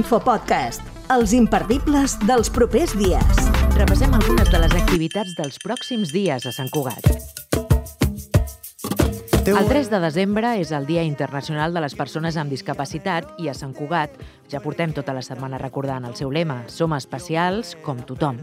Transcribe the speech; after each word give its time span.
Infopodcast, 0.00 0.80
els 1.12 1.34
imperdibles 1.36 2.14
dels 2.24 2.48
propers 2.54 2.94
dies. 2.96 3.40
Repassem 3.74 4.14
algunes 4.16 4.48
de 4.48 4.60
les 4.62 4.72
activitats 4.78 5.34
dels 5.36 5.58
pròxims 5.60 6.12
dies 6.14 6.46
a 6.48 6.52
Sant 6.56 6.70
Cugat. 6.72 7.04
El 9.50 9.68
3 9.68 9.90
de 9.92 10.00
desembre 10.00 10.54
és 10.62 10.72
el 10.72 10.86
Dia 10.88 11.04
Internacional 11.04 11.76
de 11.76 11.82
les 11.84 11.96
Persones 11.98 12.38
amb 12.40 12.54
Discapacitat 12.54 13.42
i 13.44 13.50
a 13.50 13.56
Sant 13.56 13.74
Cugat 13.76 14.14
ja 14.48 14.62
portem 14.64 14.94
tota 14.96 15.12
la 15.16 15.24
setmana 15.26 15.60
recordant 15.60 16.06
el 16.08 16.16
seu 16.16 16.32
lema 16.32 16.62
Som 16.72 16.96
especials 16.96 17.74
com 17.84 18.00
tothom. 18.00 18.40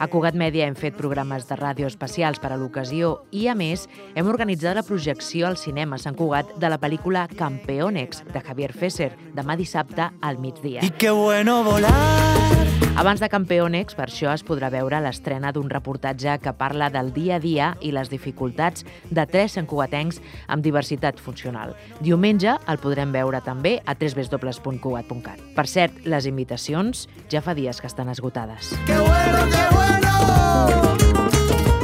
A 0.00 0.06
Cugat 0.08 0.32
Mèdia 0.32 0.64
hem 0.64 0.72
fet 0.80 0.94
programes 0.96 1.44
de 1.44 1.58
ràdio 1.60 1.84
especials 1.84 2.40
per 2.40 2.54
a 2.54 2.56
l'ocasió 2.56 3.10
i, 3.36 3.42
a 3.52 3.54
més, 3.54 3.84
hem 4.16 4.30
organitzat 4.32 4.78
la 4.78 4.84
projecció 4.86 5.44
al 5.50 5.58
cinema 5.60 5.98
Sant 6.00 6.16
Cugat 6.16 6.54
de 6.56 6.70
la 6.72 6.80
pel·lícula 6.80 7.26
Campeonex, 7.36 8.24
de 8.32 8.40
Javier 8.40 8.72
Fesser, 8.72 9.10
demà 9.36 9.58
dissabte 9.60 10.08
al 10.22 10.40
migdia. 10.40 10.80
Y 10.80 10.90
qué 10.96 11.10
bueno 11.10 11.62
volar. 11.64 11.92
Abans 12.96 13.20
de 13.20 13.28
Campeonex, 13.32 13.94
per 13.96 14.08
això 14.10 14.32
es 14.34 14.42
podrà 14.44 14.68
veure 14.72 14.98
l'estrena 15.00 15.52
d'un 15.56 15.70
reportatge 15.72 16.34
que 16.42 16.52
parla 16.52 16.90
del 16.92 17.12
dia 17.16 17.38
a 17.38 17.40
dia 17.40 17.70
i 17.80 17.94
les 17.96 18.10
dificultats 18.12 18.84
de 19.08 19.24
tres 19.30 19.56
santcugatencs 19.56 20.18
amb 20.48 20.64
diversitat 20.64 21.20
funcional. 21.22 21.72
Diumenge 22.04 22.58
el 22.68 22.80
podrem 22.82 23.14
veure 23.14 23.40
també 23.46 23.78
a 23.86 23.94
www.cugat.cat. 23.94 25.46
Per 25.56 25.66
cert, 25.70 26.02
les 26.04 26.28
invitacions 26.28 27.06
ja 27.32 27.40
fa 27.40 27.56
dies 27.56 27.80
que 27.80 27.88
estan 27.88 28.12
esgotades. 28.12 28.74
Qué 28.84 28.98
bueno, 28.98 29.48
qué 29.48 29.64
bueno. 29.70 29.89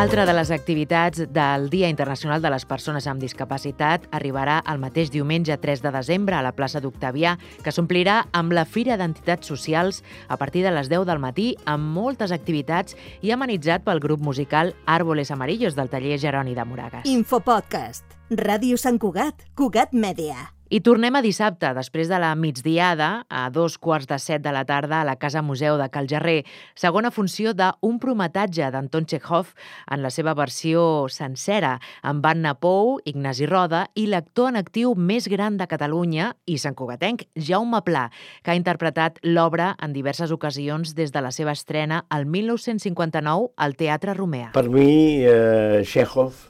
Altra 0.00 0.24
de 0.24 0.32
les 0.32 0.48
activitats 0.50 1.26
del 1.28 1.66
Dia 1.68 1.90
Internacional 1.92 2.40
de 2.40 2.48
les 2.48 2.64
Persones 2.64 3.04
amb 3.10 3.20
Discapacitat 3.20 4.06
arribarà 4.16 4.54
el 4.72 4.78
mateix 4.80 5.10
diumenge 5.12 5.58
3 5.60 5.82
de 5.84 5.90
desembre 5.92 6.38
a 6.38 6.40
la 6.40 6.54
plaça 6.56 6.80
d'Octavià, 6.80 7.34
que 7.60 7.74
s'omplirà 7.76 8.14
amb 8.32 8.54
la 8.56 8.64
Fira 8.64 8.96
d'Entitats 8.96 9.50
Socials 9.52 9.98
a 10.28 10.38
partir 10.40 10.62
de 10.64 10.72
les 10.72 10.88
10 10.88 11.04
del 11.04 11.20
matí 11.20 11.50
amb 11.68 11.92
moltes 11.98 12.32
activitats 12.32 12.96
i 13.20 13.34
amenitzat 13.36 13.84
pel 13.84 14.00
grup 14.00 14.24
musical 14.24 14.72
Árboles 14.86 15.34
Amarillos 15.36 15.76
del 15.76 15.92
taller 15.92 16.16
Jeroni 16.16 16.56
de 16.56 16.64
Moragas. 16.64 17.04
Infopodcast, 17.04 18.16
Ràdio 18.30 18.80
Sant 18.80 18.96
Cugat, 19.04 19.44
Cugat 19.52 19.92
Mèdia. 19.92 20.48
I 20.70 20.78
tornem 20.86 21.16
a 21.18 21.20
dissabte, 21.24 21.72
després 21.74 22.06
de 22.06 22.18
la 22.22 22.28
migdiada, 22.38 23.24
a 23.26 23.48
dos 23.50 23.74
quarts 23.82 24.06
de 24.06 24.20
set 24.22 24.44
de 24.44 24.52
la 24.54 24.60
tarda 24.62 25.00
a 25.00 25.06
la 25.08 25.16
Casa 25.18 25.42
Museu 25.42 25.74
de 25.80 25.88
Cal 25.90 26.06
Gerrer, 26.06 26.44
segona 26.78 27.10
funció 27.10 27.50
d'un 27.58 27.98
prometatge 27.98 28.68
d'Anton 28.70 29.08
Chekhov 29.10 29.50
en 29.90 30.04
la 30.04 30.14
seva 30.14 30.36
versió 30.38 31.08
sencera, 31.10 31.72
amb 32.06 32.22
Anna 32.30 32.54
Pou, 32.54 33.00
Ignasi 33.02 33.50
Roda 33.50 33.82
i 33.98 34.06
l'actor 34.14 34.54
en 34.54 34.62
actiu 34.62 34.94
més 34.94 35.26
gran 35.26 35.58
de 35.58 35.66
Catalunya 35.66 36.36
i 36.46 36.62
Sant 36.62 36.78
Cugatenc, 36.78 37.26
Jaume 37.34 37.82
Pla, 37.82 38.06
que 38.46 38.54
ha 38.54 38.60
interpretat 38.62 39.18
l'obra 39.26 39.72
en 39.82 39.90
diverses 39.90 40.30
ocasions 40.30 40.94
des 40.94 41.10
de 41.10 41.18
la 41.26 41.34
seva 41.34 41.58
estrena 41.58 42.04
al 42.14 42.30
1959 42.30 43.56
al 43.58 43.74
Teatre 43.74 44.14
Romea. 44.14 44.54
Per 44.54 44.68
mi, 44.70 45.26
eh, 45.26 45.82
Chekhov 45.82 46.44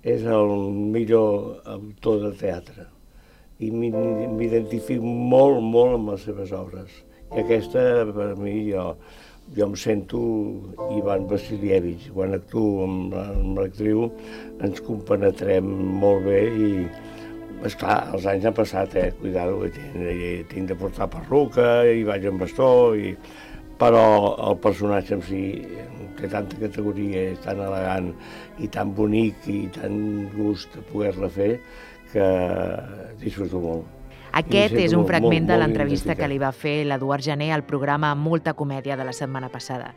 és 0.00 0.24
el 0.24 0.54
millor 0.72 1.66
autor 1.68 2.30
de 2.30 2.38
teatre 2.38 2.94
i 3.58 3.70
m'identifico 3.74 5.02
molt, 5.04 5.62
molt 5.62 5.96
amb 5.96 6.12
les 6.12 6.26
seves 6.28 6.52
obres. 6.54 6.92
I 7.34 7.42
aquesta, 7.42 7.82
per 8.14 8.30
mi, 8.38 8.54
jo, 8.70 8.84
jo 9.56 9.66
em 9.66 9.74
sento 9.76 10.20
Ivan 10.96 11.26
Vasilievich. 11.30 12.08
Quan 12.14 12.36
actuo 12.38 12.86
amb, 12.86 13.16
amb 13.18 13.58
l'actriu 13.58 14.06
ens 14.64 14.80
compenetrem 14.86 15.68
molt 16.02 16.24
bé 16.28 16.40
i, 16.48 16.70
esclar, 17.66 17.98
els 18.14 18.28
anys 18.30 18.46
han 18.48 18.56
passat, 18.56 18.94
eh? 18.96 19.10
Cuidado, 19.18 19.58
que 19.64 19.72
tinc, 19.74 20.48
tinc 20.54 20.70
de 20.70 20.78
portar 20.78 21.10
perruca 21.12 21.68
i 21.90 22.06
vaig 22.08 22.30
amb 22.30 22.46
bastó, 22.46 22.72
i... 22.94 23.16
però 23.78 24.02
el 24.50 24.58
personatge 24.62 25.14
en 25.16 25.22
si 25.22 25.42
té 26.18 26.30
tanta 26.30 26.58
categoria, 26.58 27.28
és 27.34 27.42
tan 27.44 27.60
elegant 27.62 28.10
i 28.58 28.68
tan 28.74 28.90
bonic 28.94 29.46
i 29.46 29.60
tan 29.74 30.26
gust 30.34 30.74
de 30.74 30.82
poder-la 30.90 31.30
fer 31.30 31.52
que 32.12 32.26
disfruto 33.22 33.62
molt. 33.62 33.94
Aquest 34.38 34.74
és 34.76 34.92
un 34.92 35.02
molt, 35.02 35.10
fragment 35.12 35.46
molt, 35.46 35.52
de 35.52 35.58
l'entrevista 35.62 36.16
que 36.18 36.28
li 36.28 36.38
va 36.42 36.52
fer 36.52 36.82
l'Eduard 36.86 37.24
Gené 37.24 37.52
al 37.54 37.64
programa 37.66 38.14
Molta 38.14 38.54
Comèdia 38.58 38.98
de 38.98 39.06
la 39.08 39.14
setmana 39.16 39.48
passada. 39.48 39.94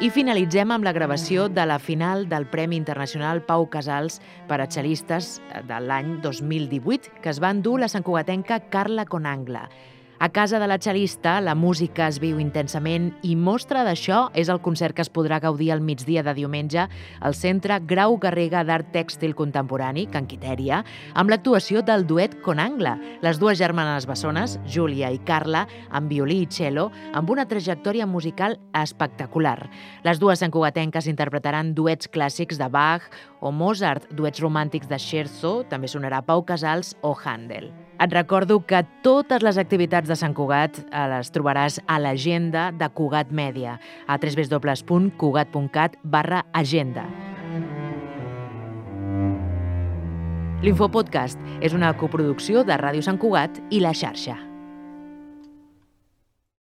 I 0.00 0.08
finalitzem 0.08 0.70
amb 0.72 0.86
la 0.86 0.94
gravació 0.96 1.50
de 1.52 1.66
la 1.68 1.76
final 1.78 2.24
del 2.30 2.46
Premi 2.48 2.78
Internacional 2.80 3.42
Pau 3.44 3.66
Casals 3.68 4.16
per 4.48 4.56
a 4.62 4.66
xelistes 4.70 5.42
de 5.68 5.80
l'any 5.84 6.14
2018, 6.24 7.20
que 7.20 7.28
es 7.28 7.40
va 7.42 7.50
endur 7.52 7.76
la 7.82 7.90
santcugatenca 7.92 8.62
Carla 8.72 9.04
Conangla. 9.04 9.66
A 10.22 10.28
casa 10.28 10.58
de 10.58 10.66
la 10.68 10.76
xelista, 10.78 11.40
la 11.40 11.54
música 11.54 12.04
es 12.12 12.18
viu 12.20 12.36
intensament 12.42 13.06
i 13.24 13.32
mostra 13.40 13.86
d'això 13.86 14.26
és 14.36 14.50
el 14.52 14.58
concert 14.60 14.92
que 14.92 15.00
es 15.00 15.08
podrà 15.08 15.38
gaudir 15.40 15.70
al 15.72 15.80
migdia 15.80 16.20
de 16.20 16.34
diumenge 16.36 16.82
al 17.24 17.36
Centre 17.38 17.78
Grau 17.88 18.18
Garrega 18.20 18.60
d'Art 18.68 18.90
Tèxtil 18.92 19.32
Contemporani, 19.32 20.04
Can 20.12 20.28
Quitèria, 20.28 20.82
amb 21.16 21.32
l'actuació 21.32 21.80
del 21.80 22.04
duet 22.04 22.36
Conangla, 22.44 22.98
les 23.24 23.40
dues 23.40 23.56
germanes 23.56 24.04
bessones, 24.04 24.58
Júlia 24.68 25.08
i 25.08 25.22
Carla, 25.24 25.64
amb 25.88 26.12
violí 26.12 26.42
i 26.44 26.52
cello, 26.52 26.90
amb 27.16 27.32
una 27.32 27.48
trajectòria 27.48 28.04
musical 28.04 28.60
espectacular. 28.76 29.70
Les 30.04 30.20
dues 30.20 30.44
santcugatenques 30.44 31.08
interpretaran 31.08 31.72
duets 31.72 32.12
clàssics 32.12 32.60
de 32.60 32.68
Bach 32.68 33.08
o 33.40 33.56
Mozart, 33.56 34.12
duets 34.12 34.44
romàntics 34.44 34.92
de 34.92 35.00
Scherzo, 35.00 35.62
també 35.72 35.88
sonarà 35.88 36.20
Pau 36.20 36.44
Casals 36.44 36.92
o 37.00 37.16
Handel. 37.16 37.72
Et 38.00 38.12
recordo 38.16 38.62
que 38.64 38.80
totes 39.04 39.42
les 39.44 39.58
activitats 39.60 40.08
de 40.08 40.16
Sant 40.16 40.32
Cugat 40.36 40.78
eh, 40.80 41.06
les 41.12 41.28
trobaràs 41.34 41.76
a 41.84 41.98
l'agenda 42.00 42.70
de 42.72 42.88
Cugat 42.96 43.28
Mèdia, 43.28 43.76
a 44.08 44.16
www.cugat.cat 44.16 46.00
barra 46.02 46.44
agenda. 46.56 47.04
L'Infopodcast 50.60 51.40
és 51.64 51.76
una 51.76 51.92
coproducció 51.96 52.64
de 52.64 52.76
Ràdio 52.80 53.04
Sant 53.04 53.20
Cugat 53.20 53.60
i 53.72 53.80
La 53.84 53.92
Xarxa. 53.96 54.49